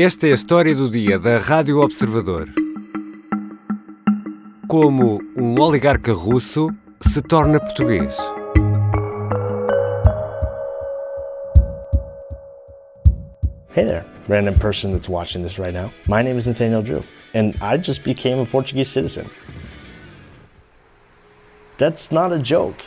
Esta 0.00 0.28
é 0.28 0.30
a 0.30 0.34
história 0.34 0.76
do 0.76 0.88
dia 0.88 1.18
da 1.18 1.38
Rádio 1.38 1.80
Observador. 1.80 2.48
Como 4.68 5.20
um 5.36 5.60
oligarca 5.60 6.12
russo 6.12 6.68
se 7.00 7.20
torna 7.20 7.58
português. 7.58 8.16
Hey 13.74 13.86
there, 13.86 14.04
random 14.28 14.56
person 14.60 14.92
that's 14.92 15.08
watching 15.08 15.42
this 15.42 15.58
right 15.58 15.74
now. 15.74 15.92
My 16.06 16.22
name 16.22 16.38
is 16.38 16.46
Nathaniel 16.46 16.84
Drew, 16.84 17.02
and 17.34 17.56
I 17.60 17.76
just 17.76 18.04
became 18.04 18.38
a 18.38 18.46
Portuguese 18.46 18.88
citizen. 18.88 19.28
That's 21.76 22.12
not 22.12 22.32
a 22.32 22.38
joke. 22.38 22.84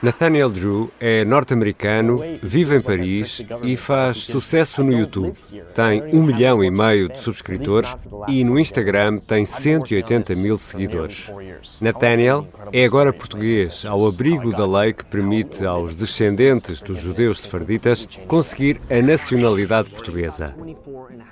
Nathaniel 0.00 0.48
Drew 0.48 0.92
é 1.00 1.24
norte-americano, 1.24 2.20
vive 2.40 2.76
em 2.76 2.80
Paris 2.80 3.44
e 3.64 3.76
faz 3.76 4.18
sucesso 4.18 4.84
no 4.84 4.92
YouTube. 4.92 5.36
Tem 5.74 6.02
um 6.14 6.22
milhão 6.22 6.62
e 6.62 6.70
meio 6.70 7.08
de 7.08 7.20
subscritores 7.20 7.96
e 8.28 8.44
no 8.44 8.60
Instagram 8.60 9.18
tem 9.18 9.44
180 9.44 10.36
mil 10.36 10.56
seguidores. 10.56 11.32
Nathaniel 11.80 12.46
é 12.72 12.84
agora 12.84 13.12
português, 13.12 13.84
ao 13.84 14.06
abrigo 14.06 14.52
da 14.52 14.66
lei 14.66 14.92
que 14.92 15.04
permite 15.04 15.64
aos 15.66 15.96
descendentes 15.96 16.80
dos 16.80 17.00
judeus 17.00 17.40
sefarditas 17.40 18.06
conseguir 18.28 18.80
a 18.88 19.02
nacionalidade 19.02 19.90
portuguesa. 19.90 20.54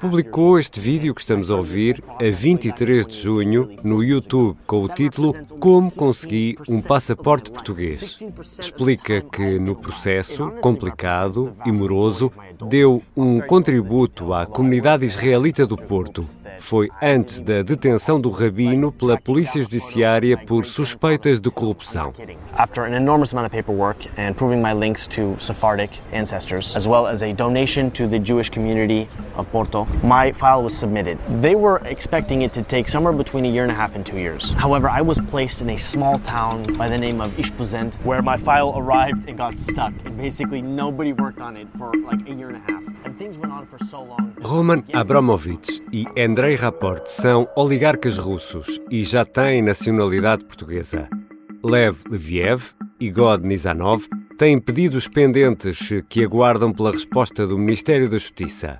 Publicou 0.00 0.58
este 0.58 0.78
vídeo 0.78 1.14
que 1.14 1.20
estamos 1.20 1.50
a 1.50 1.56
ouvir 1.56 2.02
a 2.20 2.30
23 2.30 3.06
de 3.06 3.16
junho 3.16 3.76
no 3.82 4.02
YouTube 4.02 4.58
com 4.66 4.82
o 4.82 4.88
título 4.88 5.34
Como 5.58 5.90
consegui 5.90 6.58
um 6.68 6.82
passaporte 6.82 7.50
português. 7.50 8.20
Explica 8.58 9.20
que 9.20 9.58
no 9.58 9.76
processo 9.76 10.50
complicado 10.60 11.54
e 11.64 11.72
moroso 11.72 12.32
deu 12.68 13.02
um 13.16 13.40
contributo 13.40 14.32
à 14.32 14.46
comunidade 14.46 15.04
israelita 15.04 15.66
do 15.66 15.76
Porto. 15.76 16.24
Foi 16.58 16.88
antes 17.02 17.40
da 17.40 17.62
detenção 17.62 18.18
do 18.18 18.30
rabino 18.30 18.90
pela 18.90 19.20
polícia 19.20 19.62
judiciária 19.62 20.38
por 20.38 20.64
suspeitas 20.64 21.38
de 21.38 21.50
corrupção. 21.50 22.12
After 22.56 22.84
an 22.84 22.96
enormous 22.96 23.32
amount 23.32 23.46
of 23.46 23.52
paperwork 23.52 24.08
and 24.16 24.32
proving 24.34 24.62
my 24.62 24.72
links 24.72 25.06
to 25.08 25.36
Sephardic 25.38 26.00
ancestors, 26.12 26.74
as 26.74 26.86
well 26.86 27.06
as 27.06 27.22
a 27.22 27.34
donation 27.34 27.90
to 27.90 28.08
the 28.08 28.18
Jewish 28.18 28.48
community 28.48 29.08
of 29.36 29.46
Porto, 29.50 29.86
my 30.02 30.32
file 30.32 30.62
was 30.62 30.72
submitted. 30.74 31.18
They 31.42 31.54
were 31.54 31.82
expecting 31.84 32.42
it 32.42 32.54
to 32.54 32.62
take 32.62 32.88
somewhere 32.88 33.12
between 33.12 33.44
a 33.44 33.48
year 33.48 33.64
and 33.64 33.70
a 33.70 33.74
half 33.74 33.94
and 33.94 34.04
two 34.06 34.18
years. 34.18 34.52
However, 34.52 34.88
I 34.88 35.02
was 35.02 35.20
placed 35.28 35.60
in 35.60 35.68
a 35.70 35.76
small 35.76 36.18
town 36.20 36.62
by 36.78 36.88
the 36.88 36.96
name 36.96 37.20
of 37.20 37.30
Ishpuzent, 37.36 37.92
where 38.04 38.22
my 38.22 38.38
file 38.46 38.72
arrived 38.76 39.28
and 39.28 39.36
got 39.36 39.58
stuck, 39.58 39.92
and 40.04 40.16
basically 40.16 40.62
nobody 40.62 41.12
worked 41.12 41.40
on 41.40 41.56
it 41.56 41.66
for 41.76 41.90
like 42.08 42.22
a 42.28 42.32
year 42.32 42.50
and 42.50 42.58
a 42.58 42.72
half. 42.72 42.82
Roman 44.42 44.84
Abramovich 44.92 45.82
e 45.90 46.06
Andrei 46.18 46.54
Rapport 46.54 47.06
são 47.06 47.48
oligarcas 47.56 48.18
russos 48.18 48.78
e 48.90 49.02
já 49.04 49.24
têm 49.24 49.62
nacionalidade 49.62 50.44
portuguesa. 50.44 51.08
Lev 51.64 51.96
Leviev 52.10 52.74
e 53.00 53.10
God 53.10 53.42
Nizanov 53.42 54.06
têm 54.36 54.60
pedidos 54.60 55.08
pendentes 55.08 55.78
que 56.10 56.22
aguardam 56.22 56.72
pela 56.72 56.90
resposta 56.90 57.46
do 57.46 57.58
Ministério 57.58 58.08
da 58.10 58.18
Justiça. 58.18 58.78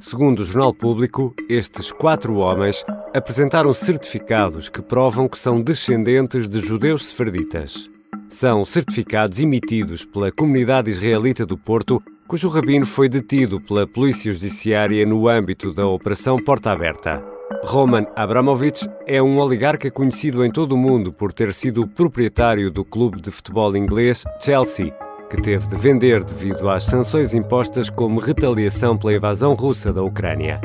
Segundo 0.00 0.40
o 0.40 0.44
Jornal 0.44 0.74
Público, 0.74 1.32
estes 1.48 1.92
quatro 1.92 2.36
homens 2.36 2.84
apresentaram 3.14 3.72
certificados 3.72 4.68
que 4.68 4.82
provam 4.82 5.28
que 5.28 5.38
são 5.38 5.62
descendentes 5.62 6.48
de 6.48 6.58
judeus 6.58 7.06
sefarditas. 7.06 7.88
São 8.28 8.64
certificados 8.64 9.40
emitidos 9.40 10.04
pela 10.04 10.32
comunidade 10.32 10.90
israelita 10.90 11.46
do 11.46 11.56
Porto, 11.56 12.02
cujo 12.26 12.48
rabino 12.48 12.84
foi 12.84 13.08
detido 13.08 13.60
pela 13.60 13.86
Polícia 13.86 14.32
Judiciária 14.32 15.06
no 15.06 15.28
âmbito 15.28 15.72
da 15.72 15.86
Operação 15.86 16.36
Porta 16.36 16.72
Aberta. 16.72 17.22
Roman 17.64 18.04
Abramovich 18.16 18.88
é 19.06 19.22
um 19.22 19.38
oligarca 19.38 19.90
conhecido 19.90 20.44
em 20.44 20.50
todo 20.50 20.72
o 20.72 20.78
mundo 20.78 21.12
por 21.12 21.32
ter 21.32 21.54
sido 21.54 21.86
proprietário 21.86 22.70
do 22.70 22.84
clube 22.84 23.20
de 23.20 23.30
futebol 23.30 23.76
inglês 23.76 24.24
Chelsea, 24.40 24.92
que 25.30 25.40
teve 25.40 25.68
de 25.68 25.76
vender 25.76 26.24
devido 26.24 26.68
às 26.68 26.84
sanções 26.84 27.32
impostas 27.32 27.88
como 27.88 28.20
retaliação 28.20 28.98
pela 28.98 29.14
invasão 29.14 29.54
russa 29.54 29.92
da 29.92 30.02
Ucrânia. 30.02 30.60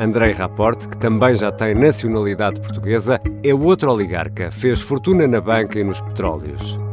Andrei 0.00 0.32
Rapport, 0.32 0.88
que 0.88 0.96
também 0.96 1.36
já 1.36 1.52
tem 1.52 1.74
nacionalidade 1.74 2.60
portuguesa, 2.60 3.20
é 3.44 3.54
outro 3.54 3.92
oligarca, 3.92 4.50
fez 4.50 4.80
fortuna 4.80 5.28
na 5.28 5.40
banca 5.40 5.78
e 5.78 5.84
nos 5.84 6.00
petróleos. 6.00 6.83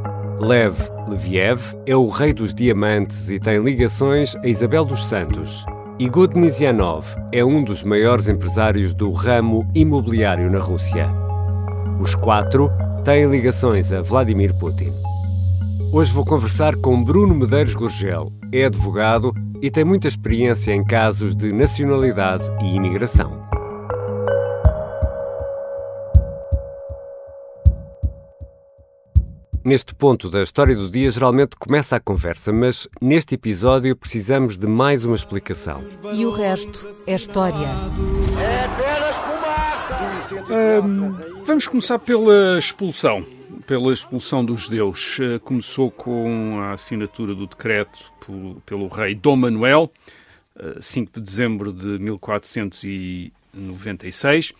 Lev 0.41 0.75
Leviev 1.07 1.61
é 1.85 1.95
o 1.95 2.07
rei 2.07 2.33
dos 2.33 2.51
diamantes 2.51 3.29
e 3.29 3.39
tem 3.39 3.63
ligações 3.63 4.35
a 4.37 4.47
Isabel 4.47 4.83
dos 4.83 5.05
Santos. 5.05 5.63
Igor 5.99 6.31
Nizianov 6.35 7.05
é 7.31 7.45
um 7.45 7.63
dos 7.63 7.83
maiores 7.83 8.27
empresários 8.27 8.91
do 8.91 9.11
ramo 9.11 9.69
imobiliário 9.75 10.49
na 10.49 10.57
Rússia. 10.57 11.07
Os 12.01 12.15
quatro 12.15 12.71
têm 13.03 13.29
ligações 13.29 13.93
a 13.93 14.01
Vladimir 14.01 14.51
Putin. 14.55 14.91
Hoje 15.93 16.11
vou 16.11 16.25
conversar 16.25 16.75
com 16.75 17.03
Bruno 17.03 17.35
Medeiros 17.35 17.75
Gurgel. 17.75 18.33
É 18.51 18.65
advogado 18.65 19.35
e 19.61 19.69
tem 19.69 19.83
muita 19.83 20.07
experiência 20.07 20.73
em 20.73 20.83
casos 20.83 21.35
de 21.35 21.53
nacionalidade 21.53 22.49
e 22.63 22.75
imigração. 22.75 23.50
Neste 29.63 29.93
ponto 29.93 30.27
da 30.27 30.41
história 30.41 30.75
do 30.75 30.89
dia, 30.89 31.11
geralmente 31.11 31.55
começa 31.55 31.95
a 31.95 31.99
conversa, 31.99 32.51
mas 32.51 32.87
neste 32.99 33.35
episódio 33.35 33.95
precisamos 33.95 34.57
de 34.57 34.65
mais 34.65 35.05
uma 35.05 35.15
explicação. 35.15 35.83
E 36.15 36.25
o 36.25 36.31
resto 36.31 36.89
é 37.05 37.13
história. 37.13 37.69
Um, 40.49 41.15
vamos 41.45 41.67
começar 41.67 41.99
pela 41.99 42.57
expulsão. 42.57 43.23
Pela 43.67 43.93
expulsão 43.93 44.43
dos 44.43 44.61
judeus. 44.61 45.19
Uh, 45.19 45.39
começou 45.41 45.91
com 45.91 46.59
a 46.59 46.71
assinatura 46.71 47.35
do 47.35 47.45
decreto 47.45 48.11
pelo 48.65 48.87
rei 48.87 49.13
Dom 49.13 49.35
Manuel, 49.35 49.91
uh, 50.55 50.81
5 50.81 51.11
de 51.13 51.21
dezembro 51.21 51.71
de 51.71 51.99
1496. 51.99 54.53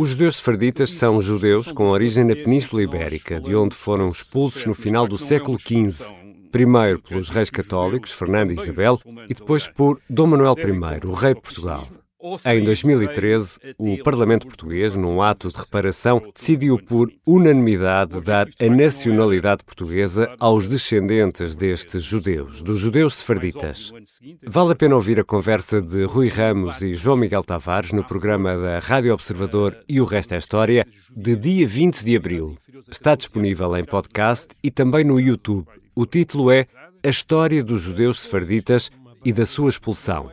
Os 0.00 0.08
judeus 0.08 0.36
sefarditas 0.36 0.94
são 0.94 1.20
judeus 1.20 1.70
com 1.70 1.88
origem 1.88 2.24
na 2.24 2.34
Península 2.34 2.82
Ibérica, 2.82 3.38
de 3.38 3.54
onde 3.54 3.76
foram 3.76 4.08
expulsos 4.08 4.64
no 4.64 4.72
final 4.72 5.06
do 5.06 5.18
século 5.18 5.58
XV. 5.58 6.06
Primeiro 6.50 7.02
pelos 7.02 7.28
reis 7.28 7.50
católicos, 7.50 8.10
Fernando 8.10 8.50
e 8.50 8.54
Isabel, 8.54 8.98
e 9.28 9.34
depois 9.34 9.68
por 9.68 10.00
Dom 10.08 10.28
Manuel 10.28 10.56
I, 10.58 11.06
o 11.06 11.12
rei 11.12 11.34
de 11.34 11.42
Portugal. 11.42 11.86
Em 12.44 12.62
2013, 12.62 13.58
o 13.78 14.02
Parlamento 14.02 14.46
Português, 14.46 14.94
num 14.94 15.22
ato 15.22 15.48
de 15.48 15.56
reparação, 15.56 16.22
decidiu 16.34 16.78
por 16.78 17.10
unanimidade 17.26 18.20
dar 18.20 18.46
a 18.60 18.68
nacionalidade 18.68 19.64
portuguesa 19.64 20.34
aos 20.38 20.68
descendentes 20.68 21.56
destes 21.56 22.04
judeus, 22.04 22.60
dos 22.60 22.78
judeus 22.78 23.14
sefarditas. 23.14 23.90
Vale 24.46 24.72
a 24.72 24.76
pena 24.76 24.96
ouvir 24.96 25.18
a 25.18 25.24
conversa 25.24 25.80
de 25.80 26.04
Rui 26.04 26.28
Ramos 26.28 26.82
e 26.82 26.92
João 26.92 27.16
Miguel 27.16 27.42
Tavares 27.42 27.92
no 27.92 28.04
programa 28.04 28.54
da 28.54 28.78
Rádio 28.80 29.14
Observador 29.14 29.78
e 29.88 29.98
o 29.98 30.04
Resto 30.04 30.34
é 30.34 30.38
História, 30.38 30.86
de 31.16 31.36
dia 31.36 31.66
20 31.66 32.04
de 32.04 32.16
abril. 32.16 32.58
Está 32.90 33.14
disponível 33.14 33.74
em 33.76 33.84
podcast 33.84 34.48
e 34.62 34.70
também 34.70 35.04
no 35.04 35.18
YouTube. 35.18 35.66
O 35.94 36.04
título 36.04 36.50
é 36.50 36.66
A 37.02 37.08
História 37.08 37.64
dos 37.64 37.80
Judeus 37.80 38.20
Sefarditas 38.20 38.90
e 39.24 39.32
da 39.32 39.46
Sua 39.46 39.70
Expulsão. 39.70 40.30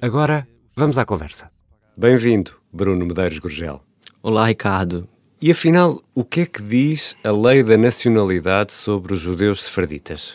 Agora, 0.00 0.46
Vamos 0.76 0.98
à 0.98 1.04
conversa. 1.04 1.48
Bem-vindo, 1.96 2.50
Bruno 2.72 3.06
Medeiros 3.06 3.38
Gurgel. 3.38 3.80
Olá, 4.20 4.46
Ricardo. 4.46 5.06
E 5.40 5.48
afinal, 5.52 6.02
o 6.12 6.24
que 6.24 6.40
é 6.40 6.46
que 6.46 6.60
diz 6.60 7.14
a 7.22 7.30
lei 7.30 7.62
da 7.62 7.76
nacionalidade 7.76 8.72
sobre 8.72 9.12
os 9.12 9.20
judeus 9.20 9.62
sefarditas? 9.62 10.34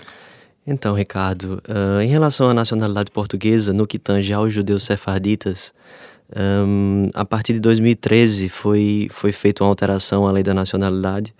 Então, 0.66 0.94
Ricardo, 0.94 1.62
uh, 1.68 2.00
em 2.00 2.08
relação 2.08 2.50
à 2.50 2.54
nacionalidade 2.54 3.12
portuguesa, 3.12 3.74
no 3.74 3.86
que 3.86 4.00
tange 4.00 4.32
aos 4.32 4.54
judeus 4.54 4.86
sefarditas, 4.86 5.74
um, 6.34 7.10
a 7.14 7.26
partir 7.26 7.52
de 7.52 7.60
2013 7.60 8.48
foi, 8.48 9.10
foi 9.12 9.34
feita 9.34 9.66
uma 9.66 9.70
alteração 9.70 10.26
à 10.26 10.32
lei 10.32 10.44
da 10.44 10.54
nacionalidade, 10.54 11.36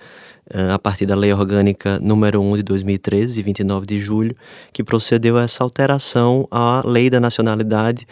uh, 0.54 0.74
a 0.74 0.80
partir 0.80 1.06
da 1.06 1.16
lei 1.16 1.32
orgânica 1.32 2.00
número 2.02 2.42
1 2.42 2.58
de 2.58 2.64
2013, 2.64 3.42
29 3.44 3.86
de 3.86 3.98
julho, 3.98 4.36
que 4.74 4.84
procedeu 4.84 5.38
a 5.38 5.44
essa 5.44 5.64
alteração 5.64 6.46
à 6.52 6.84
lei 6.86 7.10
da 7.10 7.22
nacionalidade 7.22 8.06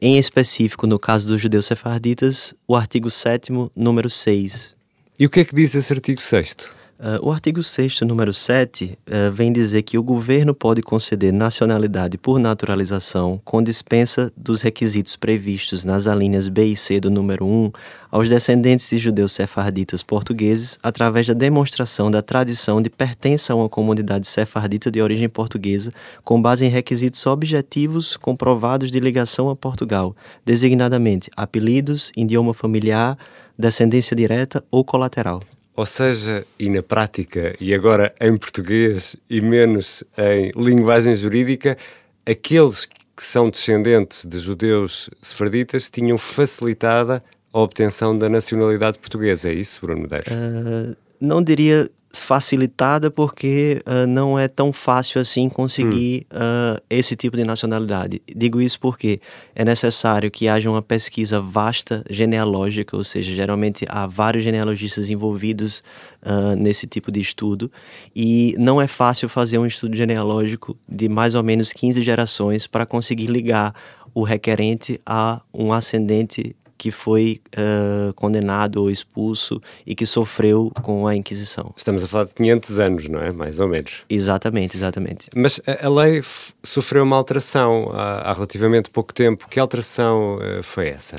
em 0.00 0.18
específico, 0.18 0.86
no 0.86 0.98
caso 0.98 1.26
dos 1.26 1.40
judeus 1.40 1.66
sefarditas, 1.66 2.54
o 2.68 2.76
artigo 2.76 3.10
7 3.10 3.50
número 3.74 4.08
6. 4.08 4.74
E 5.18 5.26
o 5.26 5.30
que 5.30 5.40
é 5.40 5.44
que 5.44 5.54
diz 5.54 5.74
esse 5.74 5.92
artigo 5.92 6.20
6 6.20 6.81
Uh, 7.02 7.18
o 7.20 7.32
artigo 7.32 7.64
6 7.64 8.02
número 8.02 8.32
7, 8.32 8.96
uh, 9.08 9.32
vem 9.32 9.52
dizer 9.52 9.82
que 9.82 9.98
o 9.98 10.04
governo 10.04 10.54
pode 10.54 10.80
conceder 10.82 11.32
nacionalidade 11.32 12.16
por 12.16 12.38
naturalização 12.38 13.40
com 13.44 13.60
dispensa 13.60 14.32
dos 14.36 14.62
requisitos 14.62 15.16
previstos 15.16 15.84
nas 15.84 16.06
alíneas 16.06 16.46
B 16.46 16.66
e 16.66 16.76
C 16.76 17.00
do 17.00 17.10
número 17.10 17.44
1 17.44 17.72
aos 18.08 18.28
descendentes 18.28 18.88
de 18.88 18.98
judeus 18.98 19.32
sefarditas 19.32 20.00
portugueses 20.00 20.78
através 20.80 21.26
da 21.26 21.34
demonstração 21.34 22.08
da 22.08 22.22
tradição 22.22 22.80
de 22.80 22.88
pertença 22.88 23.52
a 23.52 23.56
uma 23.56 23.68
comunidade 23.68 24.28
sefardita 24.28 24.88
de 24.88 25.02
origem 25.02 25.28
portuguesa 25.28 25.92
com 26.22 26.40
base 26.40 26.64
em 26.64 26.68
requisitos 26.68 27.26
objetivos 27.26 28.16
comprovados 28.16 28.92
de 28.92 29.00
ligação 29.00 29.50
a 29.50 29.56
Portugal, 29.56 30.14
designadamente 30.46 31.28
apelidos, 31.36 32.12
idioma 32.16 32.54
familiar, 32.54 33.18
descendência 33.58 34.14
direta 34.14 34.62
ou 34.70 34.84
colateral. 34.84 35.40
Ou 35.74 35.86
seja, 35.86 36.46
e 36.58 36.68
na 36.68 36.82
prática, 36.82 37.54
e 37.60 37.72
agora 37.74 38.14
em 38.20 38.36
português 38.36 39.16
e 39.28 39.40
menos 39.40 40.04
em 40.18 40.52
linguagem 40.54 41.16
jurídica, 41.16 41.78
aqueles 42.26 42.86
que 42.86 43.22
são 43.22 43.48
descendentes 43.48 44.24
de 44.26 44.38
judeus 44.38 45.08
sefarditas 45.22 45.88
tinham 45.88 46.18
facilitada 46.18 47.22
a 47.52 47.60
obtenção 47.60 48.16
da 48.16 48.28
nacionalidade 48.28 48.98
portuguesa. 48.98 49.50
É 49.50 49.54
isso, 49.54 49.80
Bruno 49.80 50.02
Medeiros? 50.02 50.32
Uh, 50.32 50.96
não 51.22 51.42
diria 51.42 51.88
facilitada 52.20 53.10
porque 53.10 53.82
uh, 53.86 54.06
não 54.06 54.38
é 54.38 54.46
tão 54.48 54.72
fácil 54.72 55.20
assim 55.20 55.48
conseguir 55.48 56.26
hum. 56.30 56.36
uh, 56.36 56.82
esse 56.90 57.16
tipo 57.16 57.36
de 57.36 57.44
nacionalidade. 57.44 58.20
Digo 58.36 58.60
isso 58.60 58.78
porque 58.78 59.20
é 59.54 59.64
necessário 59.64 60.30
que 60.30 60.48
haja 60.48 60.70
uma 60.70 60.82
pesquisa 60.82 61.40
vasta 61.40 62.04
genealógica, 62.10 62.96
ou 62.96 63.04
seja, 63.04 63.32
geralmente 63.32 63.86
há 63.88 64.06
vários 64.06 64.44
genealogistas 64.44 65.08
envolvidos 65.08 65.82
uh, 66.22 66.54
nesse 66.56 66.86
tipo 66.86 67.10
de 67.10 67.20
estudo 67.20 67.70
e 68.14 68.54
não 68.58 68.80
é 68.80 68.86
fácil 68.86 69.28
fazer 69.28 69.58
um 69.58 69.66
estudo 69.66 69.96
genealógico 69.96 70.76
de 70.86 71.08
mais 71.08 71.34
ou 71.34 71.42
menos 71.42 71.72
15 71.72 72.02
gerações 72.02 72.66
para 72.66 72.84
conseguir 72.84 73.28
ligar 73.28 73.74
o 74.14 74.22
requerente 74.22 75.00
a 75.06 75.40
um 75.54 75.72
ascendente 75.72 76.54
que 76.76 76.90
foi 76.90 77.40
uh, 77.56 78.12
condenado 78.14 78.76
ou 78.76 78.90
expulso 78.90 79.60
e 79.86 79.94
que 79.94 80.06
sofreu 80.06 80.70
com 80.82 81.06
a 81.06 81.14
Inquisição. 81.14 81.72
Estamos 81.76 82.04
a 82.04 82.08
falar 82.08 82.24
de 82.24 82.34
500 82.34 82.80
anos, 82.80 83.08
não 83.08 83.20
é? 83.20 83.32
Mais 83.32 83.60
ou 83.60 83.68
menos. 83.68 84.04
Exatamente, 84.08 84.76
exatamente. 84.76 85.28
Mas 85.36 85.60
a, 85.66 85.86
a 85.86 85.88
lei 85.88 86.22
sofreu 86.62 87.04
uma 87.04 87.16
alteração 87.16 87.90
há, 87.92 88.30
há, 88.30 88.32
relativamente 88.32 88.90
pouco 88.90 89.12
tempo. 89.12 89.46
Que 89.48 89.60
alteração 89.60 90.36
uh, 90.36 90.62
foi 90.62 90.88
essa? 90.88 91.16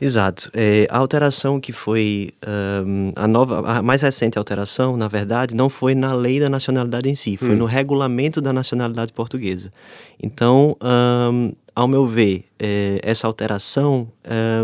Exato. 0.00 0.50
É, 0.54 0.86
a 0.90 0.96
alteração 0.96 1.60
que 1.60 1.72
foi 1.72 2.30
um, 2.86 3.12
a 3.16 3.26
nova, 3.26 3.78
a 3.78 3.82
mais 3.82 4.02
recente 4.02 4.38
alteração, 4.38 4.96
na 4.96 5.08
verdade, 5.08 5.56
não 5.56 5.68
foi 5.68 5.94
na 5.94 6.12
lei 6.12 6.38
da 6.38 6.48
nacionalidade 6.48 7.08
em 7.08 7.14
si, 7.16 7.36
foi 7.36 7.50
hum. 7.50 7.56
no 7.56 7.64
regulamento 7.66 8.40
da 8.40 8.52
nacionalidade 8.52 9.12
portuguesa. 9.12 9.72
Então, 10.22 10.76
um, 10.80 11.52
ao 11.78 11.86
meu 11.86 12.08
ver, 12.08 12.44
é, 12.58 12.98
essa 13.04 13.24
alteração, 13.28 14.10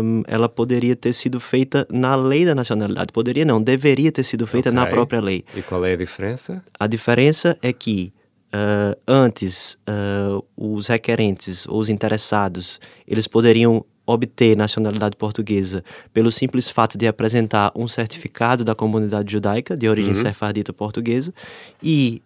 um, 0.03 0.21
ela 0.27 0.49
poderia 0.49 0.97
ter 0.97 1.13
sido 1.13 1.39
feita 1.39 1.87
na 1.89 2.13
lei 2.13 2.45
da 2.45 2.53
nacionalidade. 2.53 3.13
Poderia 3.13 3.45
não, 3.45 3.61
deveria 3.61 4.11
ter 4.11 4.25
sido 4.25 4.45
feita 4.45 4.67
okay. 4.67 4.77
na 4.77 4.85
própria 4.85 5.21
lei. 5.21 5.45
E 5.55 5.61
qual 5.61 5.85
é 5.85 5.93
a 5.93 5.95
diferença? 5.95 6.61
A 6.77 6.85
diferença 6.87 7.57
é 7.61 7.71
que 7.71 8.11
uh, 8.53 8.99
antes 9.07 9.77
uh, 9.87 10.43
os 10.57 10.87
requerentes 10.87 11.65
os 11.69 11.87
interessados, 11.87 12.81
eles 13.07 13.27
poderiam 13.27 13.85
obter 14.05 14.55
nacionalidade 14.55 15.15
portuguesa 15.15 15.83
pelo 16.13 16.31
simples 16.31 16.69
fato 16.69 16.97
de 16.97 17.07
apresentar 17.07 17.71
um 17.75 17.87
certificado 17.87 18.63
da 18.63 18.75
comunidade 18.75 19.31
judaica 19.31 19.75
de 19.75 19.87
origem 19.89 20.13
uhum. 20.13 20.21
sefardita 20.21 20.71
portuguesa 20.71 21.33
e, 21.81 22.21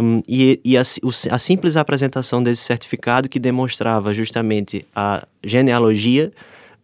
um, 0.00 0.22
e, 0.26 0.60
e 0.64 0.76
a, 0.76 0.82
a, 0.82 1.38
simples 1.38 1.76
apresentação 1.76 2.42
desse 2.42 2.62
certificado 2.62 3.28
que 3.28 3.38
demonstrava 3.38 4.12
justamente 4.12 4.84
a 4.94 5.26
genealogia 5.44 6.32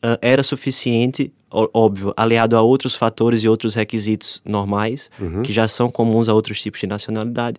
uh, 0.05 0.19
era 0.23 0.43
suficiente 0.43 1.33
óbvio, 1.51 2.13
aliado 2.15 2.57
a 2.57 2.61
outros 2.61 2.95
fatores 2.95 3.43
e 3.43 3.49
outros 3.49 3.75
requisitos 3.75 4.41
normais, 4.45 5.11
uhum. 5.19 5.43
que 5.43 5.51
já 5.51 5.67
são 5.67 5.91
comuns 5.91 6.29
a 6.29 6.35
outros 6.35 6.61
tipos 6.61 6.79
de 6.79 6.87
nacionalidade, 6.87 7.59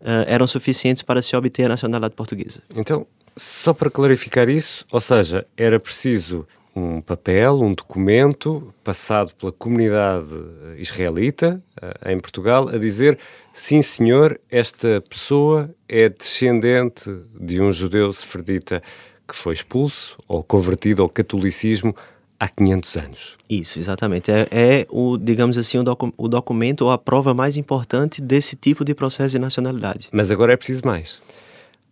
uh, 0.00 0.26
eram 0.26 0.46
suficientes 0.46 1.02
para 1.02 1.22
se 1.22 1.34
obter 1.34 1.64
a 1.64 1.68
nacionalidade 1.70 2.14
portuguesa. 2.14 2.60
Então, 2.76 3.06
só 3.36 3.72
para 3.72 3.90
clarificar 3.90 4.48
isso, 4.48 4.84
ou 4.90 5.00
seja, 5.00 5.46
era 5.56 5.78
preciso 5.78 6.46
um 6.74 7.00
papel, 7.00 7.60
um 7.60 7.74
documento 7.74 8.72
passado 8.84 9.34
pela 9.34 9.50
comunidade 9.50 10.28
eh, 10.32 10.80
israelita 10.80 11.62
eh, 11.80 12.12
em 12.12 12.20
Portugal 12.20 12.68
a 12.68 12.78
dizer 12.78 13.18
sim 13.52 13.82
senhor, 13.82 14.40
esta 14.48 15.00
pessoa 15.00 15.74
é 15.88 16.08
descendente 16.08 17.10
de 17.38 17.60
um 17.60 17.72
judeu 17.72 18.12
sefardita 18.12 18.82
que 19.26 19.34
foi 19.34 19.52
expulso 19.52 20.16
ou 20.28 20.42
convertido 20.42 21.02
ao 21.02 21.08
catolicismo 21.08 21.94
há 22.38 22.48
500 22.48 22.96
anos. 22.96 23.38
Isso, 23.48 23.78
exatamente. 23.78 24.30
É, 24.30 24.48
é 24.50 24.86
o, 24.88 25.18
digamos 25.18 25.58
assim, 25.58 25.78
o, 25.78 25.84
docu 25.84 26.12
o 26.16 26.28
documento 26.28 26.82
ou 26.82 26.90
a 26.90 26.98
prova 26.98 27.34
mais 27.34 27.56
importante 27.56 28.22
desse 28.22 28.56
tipo 28.56 28.84
de 28.84 28.94
processo 28.94 29.32
de 29.32 29.38
nacionalidade. 29.38 30.08
Mas 30.10 30.30
agora 30.30 30.54
é 30.54 30.56
preciso 30.56 30.82
mais. 30.84 31.20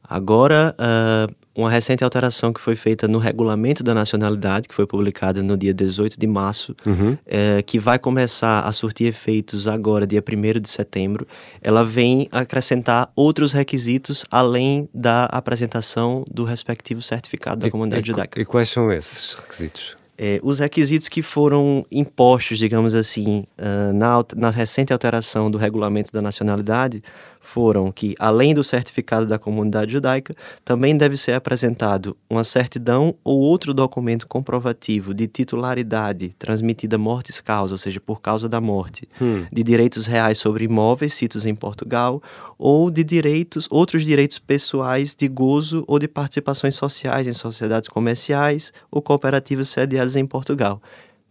Agora, 0.09 0.75
uh, 0.79 1.35
uma 1.55 1.69
recente 1.69 2.05
alteração 2.05 2.53
que 2.53 2.61
foi 2.61 2.77
feita 2.77 3.09
no 3.09 3.19
regulamento 3.19 3.83
da 3.83 3.93
nacionalidade, 3.93 4.69
que 4.69 4.75
foi 4.75 4.87
publicada 4.87 5.43
no 5.43 5.57
dia 5.57 5.75
18 5.75 6.19
de 6.19 6.27
março, 6.27 6.75
uhum. 6.87 7.13
uh, 7.13 7.63
que 7.67 7.79
vai 7.79 7.99
começar 7.99 8.61
a 8.61 8.73
surtir 8.73 9.09
efeitos 9.09 9.67
agora, 9.67 10.07
dia 10.07 10.23
1 10.27 10.61
de 10.61 10.69
setembro, 10.69 11.27
ela 11.61 11.85
vem 11.85 12.29
acrescentar 12.31 13.11
outros 13.15 13.53
requisitos 13.53 14.25
além 14.31 14.89
da 14.95 15.25
apresentação 15.25 16.25
do 16.31 16.45
respectivo 16.45 17.03
certificado 17.03 17.61
da 17.61 17.67
e, 17.67 17.71
comunidade 17.71 18.03
e, 18.03 18.07
judaica. 18.07 18.41
E 18.41 18.45
quais 18.45 18.69
são 18.71 18.91
esses 18.91 19.35
requisitos? 19.35 19.99
É, 20.21 20.41
os 20.43 20.59
requisitos 20.59 21.09
que 21.09 21.23
foram 21.23 21.87
impostos, 21.93 22.59
digamos 22.59 22.93
assim, 22.93 23.47
uh, 23.57 23.93
na, 23.93 24.25
na 24.35 24.51
recente 24.51 24.93
alteração 24.93 25.49
do 25.49 25.57
regulamento 25.59 26.11
da 26.13 26.21
nacionalidade 26.21 27.03
foram 27.49 27.91
que, 27.91 28.15
além 28.19 28.55
do 28.55 28.63
certificado 28.63 29.27
da 29.27 29.39
comunidade 29.39 29.93
judaica, 29.93 30.35
também 30.65 30.95
deve 30.95 31.17
ser 31.17 31.33
apresentado 31.33 32.15
uma 32.29 32.45
certidão 32.45 33.15
ou 33.25 33.39
outro 33.39 33.73
documento 33.73 34.27
comprovativo 34.27 35.15
de 35.15 35.27
titularidade 35.27 36.35
transmitida 36.39 36.99
mortis 36.99 37.41
causa, 37.41 37.73
ou 37.73 37.79
seja, 37.79 38.01
por 38.01 38.21
causa 38.21 38.51
da 38.51 38.61
morte, 38.61 39.09
hum. 39.21 39.47
de 39.51 39.63
direitos 39.63 40.07
reais 40.07 40.37
sobre 40.37 40.65
imóveis 40.65 41.15
sítios 41.15 41.47
em 41.47 41.55
Portugal 41.55 42.23
ou 42.59 42.91
de 42.91 43.03
direitos, 43.03 43.67
outros 43.71 44.05
direitos 44.05 44.39
pessoais 44.39 45.15
de 45.15 45.27
gozo 45.27 45.85
ou 45.87 45.99
de 45.99 46.07
participações 46.07 46.75
sociais 46.75 47.27
em 47.27 47.33
sociedades 47.33 47.89
comerciais 47.89 48.75
ou 48.91 49.01
cooperativas 49.01 49.71
sediadas 49.71 50.17
em 50.17 50.27
Portugal. 50.27 50.83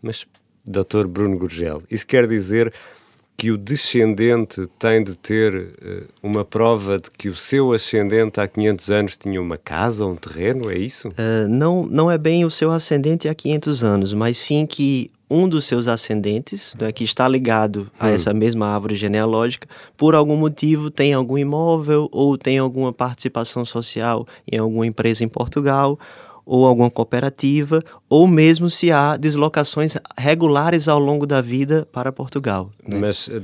Mas, 0.02 0.26
Dr. 0.66 1.06
Bruno 1.08 1.38
Gurgel, 1.38 1.84
isso 1.92 2.08
quer 2.08 2.28
dizer 2.28 2.74
que 3.38 3.52
o 3.52 3.58
descendente 3.58 4.66
tem 4.80 5.04
de 5.04 5.16
ter 5.16 5.54
uh, 5.56 6.08
uma 6.24 6.44
prova 6.44 6.98
de 6.98 7.12
que 7.12 7.30
o 7.30 7.36
seu 7.36 7.72
ascendente 7.72 8.42
há 8.42 8.48
500 8.48 8.90
anos 8.90 9.16
tinha 9.16 9.40
uma 9.40 9.58
casa 9.58 10.04
ou 10.04 10.14
um 10.14 10.16
terreno, 10.16 10.72
é 10.72 10.78
isso? 10.78 11.10
Uh, 11.10 11.48
não, 11.48 11.86
não 11.86 12.10
é 12.10 12.18
bem 12.18 12.44
o 12.44 12.50
seu 12.50 12.72
ascendente 12.72 13.30
há 13.30 13.36
500 13.36 13.84
anos, 13.84 14.14
mas 14.14 14.40
sim 14.40 14.66
que 14.66 15.12
um 15.30 15.48
dos 15.48 15.66
seus 15.66 15.88
ascendentes, 15.88 16.74
né, 16.80 16.92
que 16.92 17.04
está 17.04 17.28
ligado 17.28 17.92
a 18.00 18.08
hum. 18.08 18.10
essa 18.10 18.34
mesma 18.34 18.68
árvore 18.68 18.96
genealógica, 18.96 19.68
por 19.96 20.16
algum 20.16 20.38
motivo 20.38 20.90
tem 20.90 21.14
algum 21.14 21.38
imóvel 21.38 22.10
ou 22.12 22.38
tem 22.38 22.58
alguma 22.58 22.92
participação 22.92 23.66
social 23.66 24.26
em 24.52 24.58
alguma 24.58 24.88
empresa 24.88 25.24
em 25.24 25.28
Portugal 25.28 26.00
ou 26.48 26.66
alguma 26.66 26.90
cooperativa, 26.90 27.84
ou 28.10 28.26
mesmo 28.26 28.70
se 28.70 28.90
há 28.90 29.18
deslocações 29.18 29.96
regulares 30.18 30.88
ao 30.88 30.98
longo 30.98 31.28
da 31.28 31.42
vida 31.42 31.86
para 31.92 32.12
Portugal. 32.12 32.72
Né? 32.88 32.98
Mas 32.98 33.30
eh, 33.30 33.42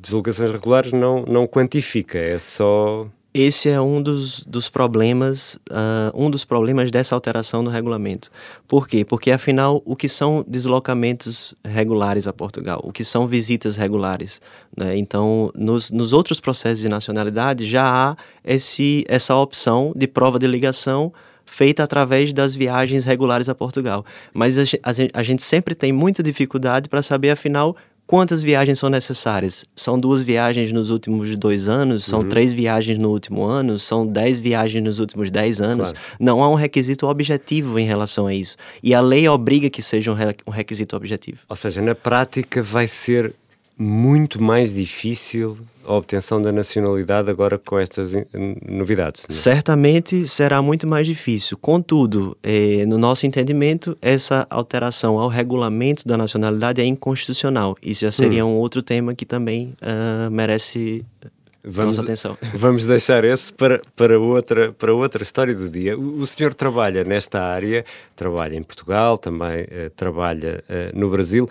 deslocações 0.00 0.50
regulares 0.50 0.90
não, 0.90 1.24
não 1.26 1.46
quantifica, 1.46 2.18
é 2.18 2.38
só 2.38 3.06
esse 3.34 3.68
é 3.68 3.80
um 3.80 4.02
dos, 4.02 4.42
dos 4.44 4.68
problemas, 4.70 5.54
uh, 5.70 6.10
um 6.14 6.30
dos 6.30 6.44
problemas 6.44 6.90
dessa 6.90 7.14
alteração 7.14 7.62
no 7.62 7.70
regulamento. 7.70 8.30
Por 8.66 8.88
quê? 8.88 9.04
Porque 9.04 9.30
afinal, 9.30 9.82
o 9.84 9.94
que 9.94 10.08
são 10.08 10.44
deslocamentos 10.48 11.54
regulares 11.62 12.26
a 12.26 12.32
Portugal? 12.32 12.80
O 12.82 12.90
que 12.90 13.04
são 13.04 13.28
visitas 13.28 13.76
regulares? 13.76 14.40
Né? 14.76 14.96
Então, 14.96 15.52
nos, 15.54 15.90
nos 15.90 16.12
outros 16.14 16.40
processos 16.40 16.80
de 16.80 16.88
nacionalidade 16.88 17.66
já 17.66 17.84
há 17.84 18.16
esse, 18.42 19.04
essa 19.06 19.36
opção 19.36 19.92
de 19.94 20.08
prova 20.08 20.38
de 20.38 20.46
ligação 20.46 21.12
feita 21.48 21.82
através 21.82 22.32
das 22.32 22.54
viagens 22.54 23.04
regulares 23.04 23.48
a 23.48 23.54
Portugal. 23.54 24.04
Mas 24.32 24.58
a, 24.58 24.62
a, 24.82 25.20
a 25.20 25.22
gente 25.22 25.42
sempre 25.42 25.74
tem 25.74 25.92
muita 25.92 26.22
dificuldade 26.22 26.88
para 26.88 27.02
saber, 27.02 27.30
afinal, 27.30 27.76
quantas 28.06 28.42
viagens 28.42 28.78
são 28.78 28.88
necessárias? 28.88 29.64
São 29.74 29.98
duas 29.98 30.22
viagens 30.22 30.72
nos 30.72 30.90
últimos 30.90 31.34
dois 31.36 31.68
anos? 31.68 32.04
São 32.04 32.20
uhum. 32.20 32.28
três 32.28 32.52
viagens 32.52 32.98
no 32.98 33.10
último 33.10 33.44
ano? 33.44 33.78
São 33.78 34.06
dez 34.06 34.38
viagens 34.38 34.84
nos 34.84 34.98
últimos 34.98 35.30
dez 35.30 35.60
anos? 35.60 35.92
Claro. 35.92 36.06
Não 36.20 36.42
há 36.42 36.48
um 36.48 36.54
requisito 36.54 37.06
objetivo 37.06 37.78
em 37.78 37.86
relação 37.86 38.26
a 38.26 38.34
isso. 38.34 38.56
E 38.82 38.94
a 38.94 39.00
lei 39.00 39.28
obriga 39.28 39.68
que 39.68 39.82
seja 39.82 40.12
um, 40.12 40.50
requisito 40.50 40.96
objetivo. 40.96 41.38
Ou 41.48 41.56
seja, 41.56 41.82
na 41.82 41.94
prática 41.94 42.62
vai 42.62 42.86
ser 42.86 43.34
muito 43.76 44.42
mais 44.42 44.74
difícil 44.74 45.58
a 45.88 45.94
obtenção 45.94 46.40
da 46.40 46.52
nacionalidade 46.52 47.30
agora 47.30 47.58
com 47.58 47.78
estas 47.78 48.12
novidades. 48.68 49.22
Não? 49.22 49.34
É? 49.34 49.38
Certamente 49.38 50.28
será 50.28 50.60
muito 50.60 50.86
mais 50.86 51.06
difícil. 51.06 51.56
Contudo, 51.56 52.36
eh, 52.42 52.84
no 52.86 52.98
nosso 52.98 53.26
entendimento, 53.26 53.96
essa 54.02 54.46
alteração 54.50 55.18
ao 55.18 55.28
regulamento 55.28 56.06
da 56.06 56.16
nacionalidade 56.16 56.80
é 56.80 56.84
inconstitucional. 56.84 57.74
Isso 57.82 58.02
já 58.02 58.12
seria 58.12 58.44
hum. 58.44 58.50
um 58.50 58.56
outro 58.56 58.82
tema 58.82 59.14
que 59.14 59.24
também 59.24 59.74
uh, 59.80 60.30
merece 60.30 61.04
vamos, 61.64 61.96
nossa 61.96 62.06
atenção. 62.06 62.36
Vamos 62.54 62.84
deixar 62.84 63.24
esse 63.24 63.50
para, 63.52 63.80
para, 63.96 64.20
outra, 64.20 64.72
para 64.72 64.92
outra 64.92 65.22
história 65.22 65.54
do 65.54 65.68
dia. 65.70 65.98
O, 65.98 66.20
o 66.20 66.26
senhor 66.26 66.52
trabalha 66.52 67.02
nesta 67.02 67.40
área, 67.40 67.84
trabalha 68.14 68.56
em 68.56 68.62
Portugal, 68.62 69.16
também 69.16 69.62
uh, 69.62 69.90
trabalha 69.96 70.62
no 70.94 71.08
Brasil. 71.08 71.48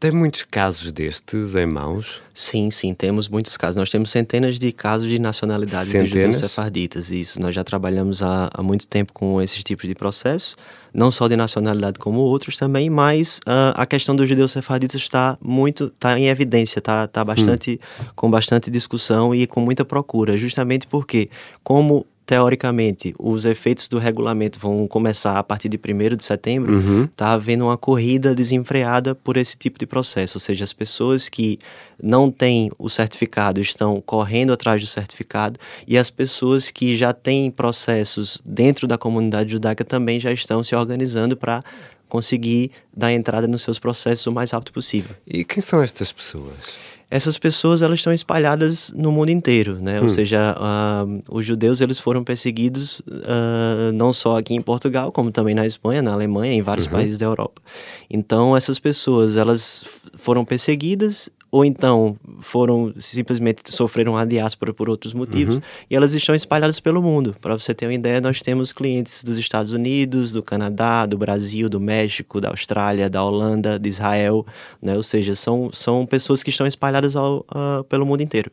Tem 0.00 0.10
muitos 0.10 0.44
casos 0.44 0.90
destes 0.90 1.54
em 1.54 1.66
mãos? 1.66 2.22
Sim, 2.32 2.70
sim, 2.70 2.94
temos 2.94 3.28
muitos 3.28 3.54
casos. 3.58 3.76
Nós 3.76 3.90
temos 3.90 4.08
centenas 4.08 4.58
de 4.58 4.72
casos 4.72 5.06
de 5.06 5.18
nacionalidade 5.18 5.92
dos 5.92 6.08
judeus 6.08 6.38
sefarditas. 6.38 7.10
Isso, 7.10 7.38
nós 7.38 7.54
já 7.54 7.62
trabalhamos 7.62 8.22
há, 8.22 8.48
há 8.50 8.62
muito 8.62 8.88
tempo 8.88 9.12
com 9.12 9.42
esses 9.42 9.62
tipos 9.62 9.86
de 9.86 9.94
processos, 9.94 10.56
não 10.94 11.10
só 11.10 11.28
de 11.28 11.36
nacionalidade 11.36 11.98
como 11.98 12.20
outros 12.20 12.56
também, 12.56 12.88
mas 12.88 13.40
uh, 13.40 13.76
a 13.76 13.84
questão 13.84 14.16
dos 14.16 14.26
judeus 14.26 14.52
sefarditas 14.52 15.02
está 15.02 15.36
muito, 15.38 15.92
está 15.94 16.18
em 16.18 16.28
evidência, 16.28 16.78
está, 16.78 17.04
está 17.04 17.22
bastante, 17.22 17.78
hum. 18.00 18.04
com 18.16 18.30
bastante 18.30 18.70
discussão 18.70 19.34
e 19.34 19.46
com 19.46 19.60
muita 19.60 19.84
procura, 19.84 20.34
justamente 20.34 20.86
porque, 20.86 21.28
como 21.62 22.06
teoricamente, 22.30 23.12
os 23.18 23.44
efeitos 23.44 23.88
do 23.88 23.98
regulamento 23.98 24.60
vão 24.60 24.86
começar 24.86 25.36
a 25.36 25.42
partir 25.42 25.68
de 25.68 25.76
1 25.76 26.16
de 26.16 26.24
setembro, 26.24 26.74
uhum. 26.74 27.08
tá 27.16 27.32
havendo 27.32 27.64
uma 27.64 27.76
corrida 27.76 28.32
desenfreada 28.36 29.16
por 29.16 29.36
esse 29.36 29.56
tipo 29.56 29.76
de 29.76 29.84
processo. 29.84 30.36
Ou 30.36 30.40
seja, 30.40 30.62
as 30.62 30.72
pessoas 30.72 31.28
que 31.28 31.58
não 32.00 32.30
têm 32.30 32.70
o 32.78 32.88
certificado 32.88 33.60
estão 33.60 34.00
correndo 34.00 34.52
atrás 34.52 34.80
do 34.80 34.86
certificado 34.86 35.58
e 35.88 35.98
as 35.98 36.08
pessoas 36.08 36.70
que 36.70 36.94
já 36.94 37.12
têm 37.12 37.50
processos 37.50 38.40
dentro 38.44 38.86
da 38.86 38.96
comunidade 38.96 39.50
judaica 39.50 39.84
também 39.84 40.20
já 40.20 40.30
estão 40.30 40.62
se 40.62 40.72
organizando 40.76 41.36
para 41.36 41.64
conseguir 42.08 42.70
dar 42.96 43.12
entrada 43.12 43.48
nos 43.48 43.62
seus 43.62 43.80
processos 43.80 44.24
o 44.28 44.32
mais 44.32 44.52
rápido 44.52 44.72
possível. 44.72 45.16
E 45.26 45.44
quem 45.44 45.60
são 45.60 45.82
estas 45.82 46.12
pessoas? 46.12 46.89
Essas 47.10 47.36
pessoas 47.36 47.82
elas 47.82 47.98
estão 47.98 48.12
espalhadas 48.12 48.92
no 48.94 49.10
mundo 49.10 49.30
inteiro, 49.30 49.80
né? 49.80 49.98
Hum. 49.98 50.04
Ou 50.04 50.08
seja, 50.08 50.54
uh, 50.56 51.22
os 51.28 51.44
judeus 51.44 51.80
eles 51.80 51.98
foram 51.98 52.22
perseguidos 52.22 53.00
uh, 53.00 53.92
não 53.92 54.12
só 54.12 54.38
aqui 54.38 54.54
em 54.54 54.62
Portugal, 54.62 55.10
como 55.10 55.32
também 55.32 55.54
na 55.54 55.66
Espanha, 55.66 56.00
na 56.00 56.12
Alemanha, 56.12 56.52
em 56.52 56.62
vários 56.62 56.86
uhum. 56.86 56.92
países 56.92 57.18
da 57.18 57.26
Europa. 57.26 57.60
Então 58.08 58.56
essas 58.56 58.78
pessoas 58.78 59.36
elas 59.36 59.84
foram 60.16 60.44
perseguidas 60.44 61.28
ou 61.50 61.64
então 61.64 62.16
foram 62.40 62.94
simplesmente 62.98 63.62
sofreram 63.74 64.16
a 64.16 64.24
diáspora 64.24 64.72
por 64.72 64.88
outros 64.88 65.12
motivos 65.12 65.56
uhum. 65.56 65.62
e 65.90 65.96
elas 65.96 66.14
estão 66.14 66.34
espalhadas 66.34 66.78
pelo 66.78 67.02
mundo. 67.02 67.34
Para 67.40 67.58
você 67.58 67.74
ter 67.74 67.86
uma 67.86 67.94
ideia, 67.94 68.20
nós 68.20 68.40
temos 68.40 68.72
clientes 68.72 69.24
dos 69.24 69.36
Estados 69.36 69.72
Unidos, 69.72 70.32
do 70.32 70.42
Canadá, 70.42 71.06
do 71.06 71.18
Brasil, 71.18 71.68
do 71.68 71.80
México, 71.80 72.40
da 72.40 72.50
Austrália, 72.50 73.10
da 73.10 73.24
Holanda, 73.24 73.78
de 73.78 73.88
Israel, 73.88 74.46
né? 74.80 74.96
Ou 74.96 75.02
seja, 75.02 75.34
são, 75.34 75.70
são 75.72 76.06
pessoas 76.06 76.42
que 76.42 76.50
estão 76.50 76.66
espalhadas 76.66 77.16
ao, 77.16 77.38
uh, 77.50 77.84
pelo 77.88 78.06
mundo 78.06 78.22
inteiro. 78.22 78.50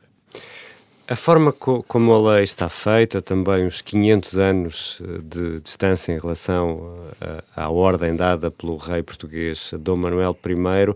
A 1.10 1.16
forma 1.16 1.54
co 1.54 1.84
como 1.84 2.12
a 2.14 2.34
lei 2.34 2.44
está 2.44 2.68
feita, 2.68 3.22
também 3.22 3.66
os 3.66 3.82
500 3.82 4.38
anos 4.38 5.02
eh, 5.02 5.22
de 5.24 5.62
distância 5.62 6.12
em 6.12 6.20
relação 6.20 6.98
eh, 7.22 7.44
à 7.56 7.70
ordem 7.70 8.14
dada 8.14 8.52
pelo 8.52 8.76
rei 8.76 9.02
português 9.02 9.72
Dom 9.80 9.96
Manuel 9.96 10.38
I, 10.46 10.94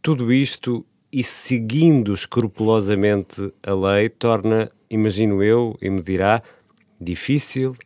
tudo 0.00 0.32
isto 0.32 0.82
e 1.14 1.22
seguindo 1.22 2.12
escrupulosamente 2.12 3.52
a 3.62 3.72
lei 3.72 4.08
torna, 4.08 4.68
imagino 4.90 5.44
eu, 5.44 5.78
e 5.80 5.88
me 5.88 6.02
dirá, 6.02 6.42
difícil, 7.00 7.76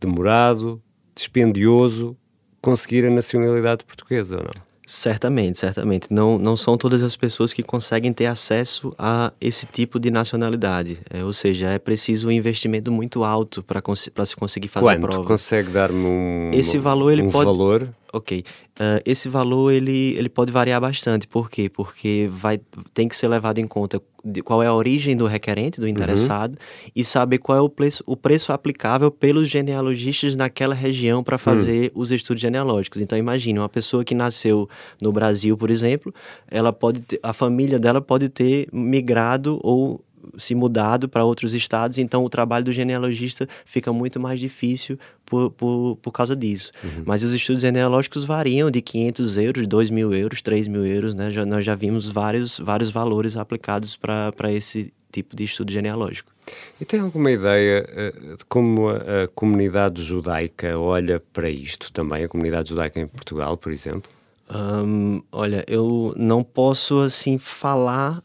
demorado, 0.00 0.82
dispendioso 1.14 2.16
conseguir 2.60 3.06
a 3.06 3.10
nacionalidade 3.10 3.84
portuguesa 3.84 4.38
ou 4.38 4.42
não? 4.42 4.64
Certamente, 4.84 5.60
certamente. 5.60 6.08
Não, 6.10 6.36
não 6.36 6.56
são 6.56 6.76
todas 6.76 7.00
as 7.04 7.14
pessoas 7.14 7.52
que 7.52 7.62
conseguem 7.62 8.12
ter 8.12 8.26
acesso 8.26 8.92
a 8.98 9.32
esse 9.40 9.66
tipo 9.66 10.00
de 10.00 10.10
nacionalidade. 10.10 10.98
É, 11.08 11.22
ou 11.22 11.32
seja, 11.32 11.68
é 11.68 11.78
preciso 11.78 12.26
um 12.26 12.30
investimento 12.32 12.90
muito 12.90 13.22
alto 13.22 13.62
para 13.62 13.80
se 14.26 14.34
conseguir 14.34 14.66
fazer 14.66 14.84
Quanto? 14.84 15.06
a 15.06 15.08
prova. 15.08 15.24
Consegue 15.24 15.70
dar-me 15.70 16.04
um, 16.04 16.50
esse 16.52 16.76
valor, 16.76 17.12
ele 17.12 17.22
um 17.22 17.30
pode, 17.30 17.44
valor? 17.44 17.94
Ok. 18.14 18.44
Uh, 18.78 19.02
esse 19.04 19.28
valor 19.28 19.72
ele, 19.72 20.14
ele 20.16 20.28
pode 20.28 20.52
variar 20.52 20.80
bastante. 20.80 21.26
Por 21.26 21.50
quê? 21.50 21.68
Porque 21.68 22.30
vai, 22.30 22.60
tem 22.94 23.08
que 23.08 23.16
ser 23.16 23.26
levado 23.26 23.58
em 23.58 23.66
conta 23.66 24.00
qual 24.44 24.62
é 24.62 24.68
a 24.68 24.72
origem 24.72 25.16
do 25.16 25.26
requerente, 25.26 25.80
do 25.80 25.88
interessado, 25.88 26.52
uhum. 26.52 26.90
e 26.94 27.04
saber 27.04 27.38
qual 27.38 27.58
é 27.58 27.60
o 27.60 27.68
preço, 27.68 28.04
o 28.06 28.16
preço 28.16 28.52
aplicável 28.52 29.10
pelos 29.10 29.48
genealogistas 29.48 30.36
naquela 30.36 30.76
região 30.76 31.24
para 31.24 31.36
fazer 31.36 31.90
uhum. 31.92 32.02
os 32.02 32.12
estudos 32.12 32.40
genealógicos. 32.40 33.00
Então 33.00 33.18
imagine, 33.18 33.58
uma 33.58 33.68
pessoa 33.68 34.04
que 34.04 34.14
nasceu 34.14 34.68
no 35.02 35.10
Brasil, 35.12 35.56
por 35.56 35.68
exemplo, 35.68 36.14
ela 36.48 36.72
pode 36.72 37.00
ter, 37.00 37.18
a 37.20 37.32
família 37.32 37.80
dela 37.80 38.00
pode 38.00 38.28
ter 38.28 38.68
migrado 38.72 39.58
ou 39.60 40.00
se 40.36 40.54
mudado 40.54 41.08
para 41.08 41.24
outros 41.24 41.54
estados, 41.54 41.98
então 41.98 42.24
o 42.24 42.28
trabalho 42.28 42.64
do 42.64 42.72
genealogista 42.72 43.48
fica 43.64 43.92
muito 43.92 44.18
mais 44.20 44.40
difícil 44.40 44.98
por, 45.24 45.50
por, 45.50 45.96
por 46.02 46.12
causa 46.12 46.34
disso. 46.36 46.72
Uhum. 46.82 47.02
Mas 47.06 47.22
os 47.22 47.32
estudos 47.32 47.62
genealógicos 47.62 48.24
variam 48.24 48.70
de 48.70 48.80
500 48.80 49.38
euros, 49.38 49.66
2 49.66 49.90
mil 49.90 50.14
euros, 50.14 50.42
3 50.42 50.68
mil 50.68 50.86
euros, 50.86 51.14
né? 51.14 51.30
Já, 51.30 51.44
nós 51.44 51.64
já 51.64 51.74
vimos 51.74 52.08
vários, 52.08 52.58
vários 52.58 52.90
valores 52.90 53.36
aplicados 53.36 53.96
para 53.96 54.52
esse 54.52 54.92
tipo 55.12 55.36
de 55.36 55.44
estudo 55.44 55.70
genealógico. 55.72 56.32
E 56.80 56.84
tem 56.84 57.00
alguma 57.00 57.30
ideia 57.30 57.86
uh, 57.88 58.36
de 58.36 58.44
como 58.46 58.88
a, 58.88 59.24
a, 59.24 59.28
comunidade 59.28 60.02
judaica 60.02 60.78
olha 60.78 61.22
para 61.32 61.48
isto 61.48 61.92
também, 61.92 62.24
a 62.24 62.28
comunidade 62.28 62.68
judaica 62.68 63.00
em 63.00 63.06
Portugal, 63.06 63.56
por 63.56 63.72
exemplo? 63.72 64.10
Um, 64.50 65.22
olha, 65.32 65.64
eu 65.66 66.12
não 66.16 66.42
posso 66.42 67.00
assim 67.00 67.38
falar 67.38 68.20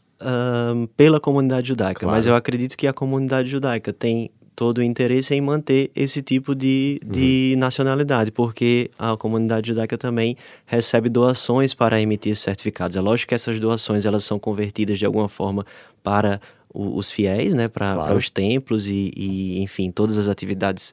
pela 0.96 1.18
comunidade 1.18 1.68
judaica, 1.68 2.00
claro. 2.00 2.16
mas 2.16 2.26
eu 2.26 2.34
acredito 2.34 2.76
que 2.76 2.86
a 2.86 2.92
comunidade 2.92 3.48
judaica 3.48 3.92
tem 3.92 4.30
todo 4.54 4.78
o 4.78 4.82
interesse 4.82 5.34
em 5.34 5.40
manter 5.40 5.90
esse 5.96 6.20
tipo 6.20 6.54
de, 6.54 7.00
de 7.02 7.52
uhum. 7.54 7.60
nacionalidade, 7.60 8.30
porque 8.30 8.90
a 8.98 9.16
comunidade 9.16 9.68
judaica 9.68 9.96
também 9.96 10.36
recebe 10.66 11.08
doações 11.08 11.72
para 11.72 11.98
emitir 11.98 12.36
certificados. 12.36 12.94
É 12.94 13.00
lógico 13.00 13.30
que 13.30 13.34
essas 13.34 13.58
doações 13.58 14.04
elas 14.04 14.22
são 14.22 14.38
convertidas 14.38 14.98
de 14.98 15.06
alguma 15.06 15.30
forma 15.30 15.64
para 16.02 16.38
o, 16.74 16.98
os 16.98 17.10
fiéis, 17.10 17.54
né, 17.54 17.68
para 17.68 17.94
claro. 17.94 18.16
os 18.18 18.28
templos 18.28 18.86
e, 18.86 19.10
e, 19.16 19.62
enfim, 19.62 19.90
todas 19.90 20.18
as 20.18 20.28
atividades 20.28 20.92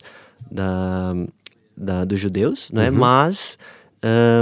da, 0.50 1.14
da 1.76 2.06
dos 2.06 2.22
judeus, 2.22 2.72
né, 2.72 2.90
uhum. 2.90 2.96
mas 2.96 3.58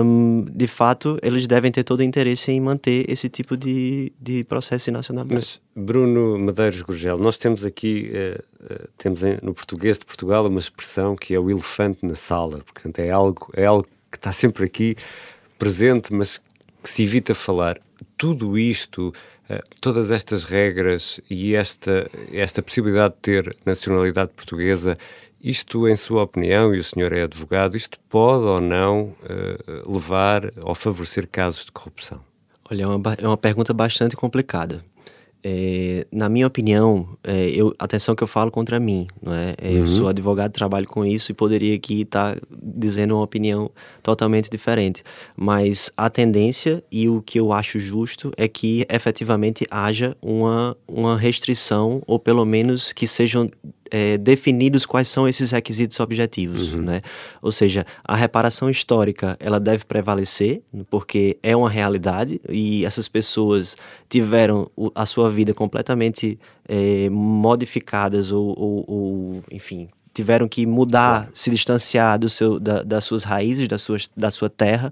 um, 0.03 0.45
de 0.51 0.67
fato, 0.67 1.17
eles 1.23 1.47
devem 1.47 1.71
ter 1.71 1.83
todo 1.83 2.01
o 2.01 2.03
interesse 2.03 2.51
em 2.51 2.59
manter 2.59 3.09
esse 3.09 3.29
tipo 3.29 3.55
de, 3.55 4.11
de 4.19 4.43
processo 4.43 4.89
de. 4.89 5.33
Mas, 5.33 5.61
Bruno 5.75 6.37
Medeiros 6.37 6.81
Gurgel, 6.81 7.17
nós 7.17 7.37
temos 7.37 7.65
aqui, 7.65 8.11
uh, 8.11 8.73
uh, 8.73 8.87
temos 8.97 9.21
no 9.41 9.53
português 9.53 9.97
de 9.97 10.05
Portugal 10.05 10.45
uma 10.45 10.59
expressão 10.59 11.15
que 11.15 11.33
é 11.33 11.39
o 11.39 11.49
elefante 11.49 12.05
na 12.05 12.15
sala, 12.15 12.59
portanto 12.59 12.99
é 12.99 13.09
algo, 13.09 13.49
é 13.53 13.65
algo 13.65 13.87
que 14.11 14.17
está 14.17 14.31
sempre 14.31 14.65
aqui 14.65 14.95
presente, 15.57 16.13
mas 16.13 16.41
que 16.83 16.89
se 16.89 17.03
evita 17.03 17.33
falar. 17.33 17.79
Tudo 18.17 18.57
isto, 18.57 19.13
todas 19.79 20.11
estas 20.11 20.43
regras 20.43 21.19
e 21.29 21.55
esta, 21.55 22.09
esta 22.31 22.63
possibilidade 22.63 23.13
de 23.15 23.19
ter 23.21 23.55
nacionalidade 23.65 24.31
portuguesa 24.35 24.97
isto, 25.45 25.87
em 25.87 25.95
sua 25.95 26.23
opinião, 26.23 26.73
e 26.73 26.79
o 26.79 26.83
senhor 26.83 27.13
é 27.13 27.21
advogado, 27.21 27.77
isto 27.77 27.99
pode 28.09 28.45
ou 28.45 28.59
não 28.59 29.13
uh, 29.21 29.93
levar 29.93 30.51
ou 30.63 30.73
favorecer 30.73 31.27
casos 31.31 31.65
de 31.65 31.71
corrupção? 31.71 32.19
Olha, 32.67 32.81
é 32.81 32.87
uma, 32.87 33.13
é 33.19 33.27
uma 33.27 33.37
pergunta 33.37 33.71
bastante 33.71 34.15
complicada. 34.15 34.81
É, 35.47 36.07
na 36.11 36.27
minha 36.27 36.47
opinião, 36.47 37.07
é, 37.23 37.49
eu, 37.49 37.71
atenção 37.77 38.15
que 38.15 38.23
eu 38.23 38.27
falo 38.27 38.49
contra 38.49 38.79
mim, 38.79 39.05
não 39.21 39.31
é? 39.31 39.53
é 39.61 39.69
uhum. 39.69 39.77
Eu 39.77 39.87
sou 39.87 40.07
advogado, 40.07 40.51
trabalho 40.51 40.87
com 40.87 41.05
isso 41.05 41.31
e 41.31 41.35
poderia 41.35 41.75
aqui 41.75 42.01
estar 42.01 42.33
tá 42.33 42.41
dizendo 42.51 43.13
uma 43.13 43.21
opinião 43.21 43.69
totalmente 44.01 44.49
diferente. 44.49 45.03
Mas 45.37 45.91
a 45.95 46.09
tendência 46.09 46.83
e 46.91 47.07
o 47.07 47.21
que 47.21 47.39
eu 47.39 47.53
acho 47.53 47.77
justo 47.77 48.31
é 48.37 48.47
que 48.47 48.87
efetivamente 48.89 49.67
haja 49.69 50.17
uma, 50.19 50.75
uma 50.87 51.15
restrição, 51.15 52.01
ou 52.07 52.17
pelo 52.17 52.43
menos 52.43 52.91
que 52.91 53.05
sejam 53.05 53.47
é, 53.91 54.17
definidos 54.17 54.85
quais 54.85 55.07
são 55.07 55.27
esses 55.27 55.51
requisitos 55.51 55.99
objetivos, 55.99 56.73
uhum. 56.73 56.81
né? 56.81 57.01
Ou 57.41 57.51
seja, 57.51 57.85
a 58.03 58.15
reparação 58.15 58.69
histórica 58.69 59.37
ela 59.39 59.59
deve 59.59 59.85
prevalecer 59.85 60.61
porque 60.89 61.37
é 61.43 61.55
uma 61.55 61.69
realidade 61.69 62.41
e 62.49 62.85
essas 62.85 63.07
pessoas 63.07 63.75
tiveram 64.09 64.69
a 64.93 65.05
sua 65.05 65.29
vida 65.29 65.53
completamente 65.53 66.39
é, 66.67 67.09
modificadas 67.09 68.31
ou, 68.31 68.47
ou, 68.57 68.85
ou, 68.87 69.43
enfim, 69.51 69.89
tiveram 70.13 70.47
que 70.47 70.65
mudar, 70.65 71.29
se 71.33 71.51
distanciar 71.51 72.17
do 72.17 72.29
seu, 72.29 72.59
da, 72.59 72.81
das 72.81 73.03
suas 73.03 73.23
raízes, 73.23 73.67
da 73.67 73.77
sua, 73.77 73.97
da 74.15 74.31
sua 74.31 74.49
terra, 74.49 74.91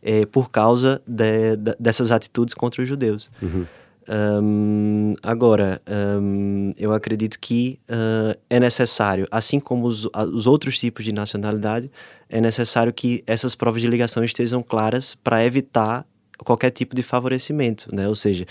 é, 0.00 0.24
por 0.24 0.50
causa 0.50 1.02
de, 1.06 1.56
de, 1.56 1.74
dessas 1.78 2.12
atitudes 2.12 2.54
contra 2.54 2.80
os 2.80 2.88
judeus. 2.88 3.28
Uhum. 3.42 3.66
Um, 4.12 5.14
agora, 5.22 5.80
um, 5.88 6.74
eu 6.76 6.92
acredito 6.92 7.38
que 7.38 7.78
uh, 7.88 8.36
é 8.50 8.58
necessário, 8.58 9.24
assim 9.30 9.60
como 9.60 9.86
os, 9.86 10.08
os, 10.32 10.48
outros 10.48 10.80
tipos 10.80 11.04
de 11.04 11.12
nacionalidade, 11.12 11.88
é 12.28 12.40
necessário 12.40 12.92
que 12.92 13.22
essas 13.24 13.54
provas 13.54 13.80
de 13.80 13.86
ligação 13.86 14.24
estejam 14.24 14.64
claras 14.64 15.14
para 15.14 15.44
evitar 15.44 16.04
qualquer 16.38 16.70
tipo 16.70 16.96
de 16.96 17.04
favorecimento, 17.04 17.94
né? 17.94 18.08
Ou 18.08 18.16
seja, 18.16 18.46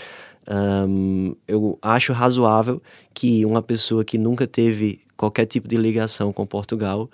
um, 0.88 1.34
eu 1.46 1.78
acho 1.82 2.14
razoável 2.14 2.80
que 3.12 3.44
uma 3.44 3.60
pessoa 3.60 4.02
que 4.02 4.16
nunca 4.16 4.46
teve 4.46 5.00
qualquer 5.14 5.44
tipo 5.44 5.68
de 5.68 5.76
ligação 5.76 6.32
com 6.32 6.46
Portugal, 6.46 7.10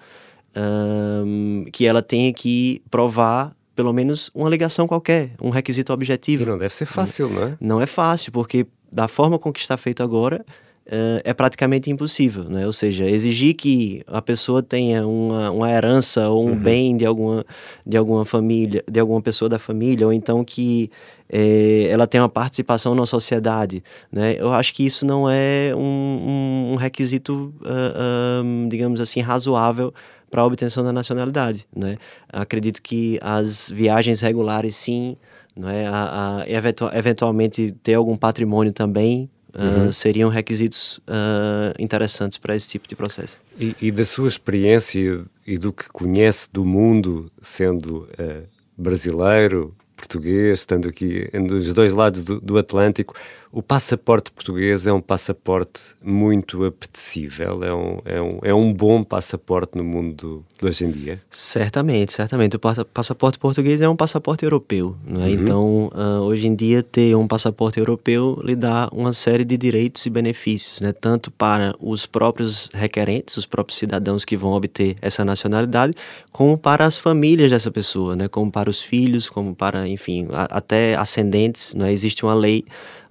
que 1.71 1.85
ela 1.85 2.01
tenha 2.01 2.33
que 2.33 2.81
provar 2.91 3.56
pelo 3.77 3.93
menos 3.93 4.31
uma 4.35 4.49
ligação 4.49 4.89
qualquer, 4.89 5.33
um 5.41 5.51
requisito 5.51 5.93
objetivo. 5.93 6.43
E 6.43 6.47
não 6.47 6.59
deve 6.59 6.75
ser 6.75 6.87
fácil, 6.87 7.29
não 7.29 7.43
é? 7.43 7.57
Não 7.61 7.81
é 7.81 7.87
fácil, 7.87 8.33
porque 8.33 8.67
da 8.91 9.07
forma 9.07 9.39
com 9.39 9.53
que 9.53 9.61
está 9.61 9.77
feito 9.77 10.03
agora, 10.03 10.45
uh, 10.87 11.21
é 11.23 11.35
praticamente 11.35 11.91
impossível, 11.91 12.45
né? 12.45 12.67
Ou 12.67 12.73
seja, 12.73 13.05
exigir 13.05 13.55
que 13.55 14.03
a 14.07 14.23
pessoa 14.23 14.63
tenha 14.63 15.07
uma, 15.07 15.51
uma 15.51 15.71
herança 15.71 16.29
ou 16.29 16.47
um 16.47 16.51
uhum. 16.51 16.57
bem 16.57 16.97
de 16.97 17.05
alguma, 17.05 17.45
de 17.85 17.97
alguma 17.97 18.25
família, 18.25 18.83
de 18.91 18.99
alguma 18.99 19.21
pessoa 19.21 19.49
da 19.49 19.59
família, 19.59 20.07
ou 20.07 20.13
então 20.13 20.43
que 20.43 20.91
eh, 21.29 21.89
ela 21.91 22.07
tenha 22.07 22.23
uma 22.23 22.29
participação 22.29 22.95
na 22.95 23.05
sociedade, 23.05 23.83
né? 24.11 24.37
Eu 24.39 24.53
acho 24.53 24.73
que 24.73 24.87
isso 24.87 25.05
não 25.05 25.29
é 25.29 25.75
um, 25.75 25.81
um, 25.81 26.73
um 26.73 26.77
requisito, 26.77 27.53
uh, 27.61 28.65
uh, 28.65 28.69
digamos 28.69 29.01
assim, 29.01 29.21
razoável 29.21 29.93
para 30.31 30.43
a 30.43 30.45
obtenção 30.45 30.83
da 30.85 30.93
nacionalidade, 30.93 31.67
né? 31.75 31.97
Acredito 32.29 32.83
que 32.83 33.19
as 33.23 33.71
viagens 33.71 34.21
regulares, 34.21 34.77
sim, 34.77 35.17
não 35.55 35.69
é? 35.69 35.87
A, 35.87 36.43
a 36.43 36.51
eventu 36.51 36.91
eventualmente 36.93 37.75
ter 37.83 37.95
algum 37.95 38.17
patrimônio 38.17 38.73
também 38.73 39.31
uhum. 39.57 39.89
uh, 39.89 39.93
seriam 39.93 40.29
requisitos 40.29 40.99
uh, 41.09 41.75
interessantes 41.79 42.39
para 42.39 42.55
esse 42.55 42.69
tipo 42.69 42.87
de 42.87 42.95
processo. 42.95 43.39
E, 43.59 43.75
e, 43.81 43.91
da 43.91 44.05
sua 44.05 44.29
experiência 44.29 45.25
e 45.47 45.59
do 45.59 45.73
que 45.73 45.89
conhece 45.89 46.49
do 46.53 46.65
mundo, 46.65 47.31
sendo 47.41 48.09
uh, 48.19 48.47
brasileiro, 48.77 49.75
português, 49.97 50.61
estando 50.61 50.89
aqui 50.89 51.29
dos 51.49 51.73
dois 51.73 51.93
lados 51.95 52.23
do, 52.23 52.41
do, 52.41 52.59
Atlântico, 52.59 53.15
o 53.57 53.63
passaporte 53.63 54.31
português 54.31 54.87
é 54.87 54.93
um 54.93 55.01
passaporte 55.01 55.81
muito 56.05 56.63
apetecível, 56.63 57.65
é 57.65 57.75
um, 57.75 57.99
é 58.05 58.21
um, 58.21 58.39
é 58.43 58.55
um 58.55 58.71
bom 58.71 59.03
passaporte 59.03 59.79
no 59.79 59.83
mundo 59.83 60.45
de 60.61 60.67
hoje 60.67 60.85
em 60.85 60.91
dia? 60.91 61.23
Certamente, 61.31 62.13
certamente. 62.13 62.55
O 62.55 62.61
passaporte 62.61 63.39
português 63.39 63.81
é 63.81 63.89
um 63.89 63.97
passaporte 63.97 64.45
europeu, 64.45 64.95
né? 65.03 65.21
Uhum. 65.21 65.29
então 65.31 65.91
uh, 65.95 66.21
hoje 66.25 66.47
em 66.47 66.55
dia 66.55 66.83
ter 66.83 67.17
um 67.17 67.27
passaporte 67.27 67.79
europeu 67.79 68.39
lhe 68.45 68.55
dá 68.55 68.91
uma 68.93 69.15
série 69.15 69.43
de 69.43 69.57
direitos 69.57 70.05
e 70.05 70.11
benefícios, 70.11 70.79
né? 70.83 70.93
tanto 70.93 71.31
para 71.31 71.75
os 71.81 72.05
próprios 72.05 72.69
requerentes, 72.75 73.39
os 73.39 73.47
próprios 73.47 73.79
cidadãos 73.79 74.27
que 74.27 74.37
vão 74.37 74.53
obter 74.53 74.97
essa 75.01 75.25
nacionalidade, 75.25 75.95
como 76.31 76.59
para 76.59 76.85
as 76.85 76.99
famílias 76.99 77.51
dessa 77.51 77.71
pessoa, 77.71 78.15
né? 78.17 78.29
como 78.29 78.53
para 78.53 78.69
os 78.69 78.83
filhos, 78.83 79.31
como 79.31 79.55
para, 79.55 79.89
enfim, 79.89 80.29
a, 80.31 80.59
até 80.59 80.95
ascendentes. 80.95 81.73
Né? 81.73 81.91
Existe 81.91 82.23
uma 82.23 82.35
lei 82.35 82.63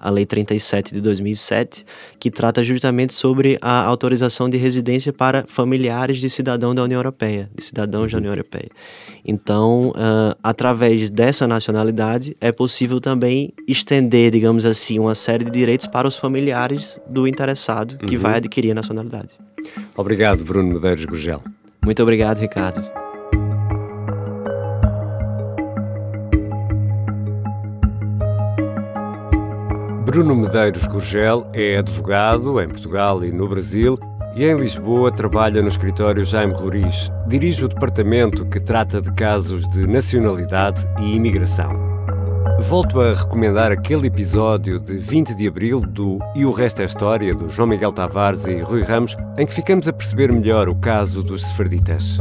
a 0.05 0.11
Lei 0.11 0.23
37 0.23 0.93
de 0.93 1.01
2007, 1.01 1.83
que 2.19 2.29
trata 2.29 2.63
justamente 2.63 3.11
sobre 3.11 3.57
a 3.59 3.83
autorização 3.83 4.47
de 4.47 4.55
residência 4.55 5.11
para 5.11 5.45
familiares 5.47 6.19
de 6.19 6.29
cidadão 6.29 6.75
da 6.75 6.83
União 6.83 6.99
Europeia, 6.99 7.49
de 7.55 7.63
cidadãos 7.63 8.11
da 8.11 8.19
União 8.19 8.31
Europeia. 8.31 8.69
Então, 9.25 9.89
uh, 9.89 10.37
através 10.43 11.09
dessa 11.09 11.47
nacionalidade, 11.47 12.37
é 12.39 12.51
possível 12.51 13.01
também 13.01 13.51
estender, 13.67 14.29
digamos 14.29 14.63
assim, 14.63 14.99
uma 14.99 15.15
série 15.15 15.43
de 15.43 15.49
direitos 15.49 15.87
para 15.87 16.07
os 16.07 16.15
familiares 16.15 16.99
do 17.09 17.27
interessado 17.27 17.97
que 17.97 18.15
uhum. 18.15 18.21
vai 18.21 18.35
adquirir 18.35 18.71
a 18.71 18.75
nacionalidade. 18.75 19.29
Obrigado, 19.97 20.43
Bruno 20.43 20.75
Medeiros 20.75 21.05
Gurgel. 21.05 21.41
Muito 21.83 22.03
obrigado, 22.03 22.39
Ricardo. 22.39 23.04
Bruno 30.05 30.35
Medeiros 30.35 30.85
Gurgel 30.85 31.47
é 31.51 31.77
advogado 31.77 32.61
em 32.61 32.67
Portugal 32.67 33.25
e 33.25 33.31
no 33.31 33.49
Brasil 33.49 33.97
e 34.35 34.45
em 34.45 34.55
Lisboa 34.55 35.11
trabalha 35.11 35.63
no 35.63 35.67
escritório 35.67 36.23
Jaime 36.23 36.53
Roriz. 36.53 37.09
Dirige 37.27 37.65
o 37.65 37.67
departamento 37.67 38.45
que 38.45 38.59
trata 38.59 39.01
de 39.01 39.11
casos 39.13 39.67
de 39.67 39.87
nacionalidade 39.87 40.87
e 41.01 41.15
imigração. 41.15 41.71
Volto 42.59 43.01
a 43.01 43.15
recomendar 43.15 43.71
aquele 43.71 44.05
episódio 44.05 44.79
de 44.79 44.99
20 44.99 45.33
de 45.33 45.47
abril 45.47 45.81
do 45.81 46.19
E 46.35 46.45
o 46.45 46.51
Resto 46.51 46.83
é 46.83 46.85
História, 46.85 47.33
do 47.33 47.49
João 47.49 47.67
Miguel 47.67 47.91
Tavares 47.91 48.45
e 48.45 48.59
Rui 48.59 48.83
Ramos, 48.83 49.17
em 49.39 49.47
que 49.47 49.55
ficamos 49.55 49.87
a 49.87 49.93
perceber 49.93 50.31
melhor 50.31 50.69
o 50.69 50.75
caso 50.75 51.23
dos 51.23 51.43
sefarditas. 51.43 52.19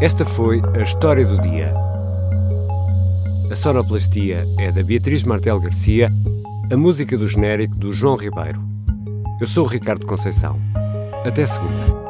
Esta 0.00 0.24
foi 0.24 0.62
a 0.78 0.82
história 0.82 1.26
do 1.26 1.40
dia. 1.40 1.74
A 3.50 3.56
sonoplastia 3.56 4.46
é 4.60 4.70
da 4.70 4.82
Beatriz 4.84 5.24
Martel 5.24 5.58
Garcia 5.58 6.08
a 6.72 6.76
música 6.76 7.18
do 7.18 7.28
genérico 7.28 7.74
do 7.76 7.92
João 7.92 8.16
Ribeiro. 8.16 8.58
Eu 9.38 9.46
sou 9.46 9.66
o 9.66 9.68
Ricardo 9.68 10.06
Conceição. 10.06 10.58
Até 11.22 11.44
segunda. 11.44 12.01